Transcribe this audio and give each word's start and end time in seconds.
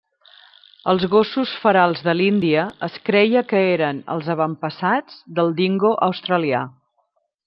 Els 0.93 1.03
gossos 1.09 1.51
ferals 1.65 2.01
de 2.07 2.15
l’Índia 2.15 2.63
es 2.89 2.97
creia 3.09 3.43
que 3.51 3.61
eren 3.77 4.01
els 4.17 4.31
avantpassats 4.35 5.21
del 5.41 5.53
Dingo 5.61 5.93
australià. 6.09 6.63